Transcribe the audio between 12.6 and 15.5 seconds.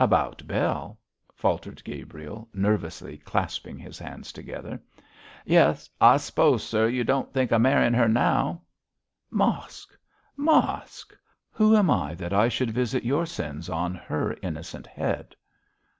visit your sins on her innocent head?'